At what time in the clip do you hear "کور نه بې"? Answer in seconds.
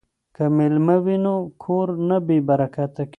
1.63-2.37